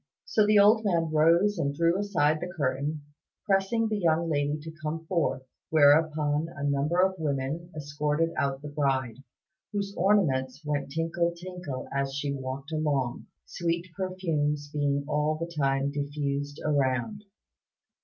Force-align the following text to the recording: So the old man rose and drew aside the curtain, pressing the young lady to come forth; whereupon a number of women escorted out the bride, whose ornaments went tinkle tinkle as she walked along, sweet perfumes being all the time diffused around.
So 0.25 0.47
the 0.47 0.57
old 0.57 0.83
man 0.83 1.11
rose 1.13 1.59
and 1.59 1.75
drew 1.75 1.95
aside 1.99 2.39
the 2.41 2.51
curtain, 2.51 3.03
pressing 3.45 3.87
the 3.87 3.99
young 3.99 4.31
lady 4.31 4.57
to 4.63 4.73
come 4.81 5.05
forth; 5.05 5.43
whereupon 5.69 6.47
a 6.55 6.63
number 6.63 6.99
of 7.03 7.19
women 7.19 7.71
escorted 7.77 8.31
out 8.35 8.63
the 8.63 8.67
bride, 8.69 9.17
whose 9.71 9.93
ornaments 9.95 10.65
went 10.65 10.89
tinkle 10.91 11.35
tinkle 11.35 11.87
as 11.93 12.15
she 12.15 12.33
walked 12.33 12.71
along, 12.71 13.27
sweet 13.45 13.89
perfumes 13.95 14.71
being 14.73 15.05
all 15.07 15.35
the 15.35 15.53
time 15.55 15.91
diffused 15.91 16.59
around. 16.65 17.23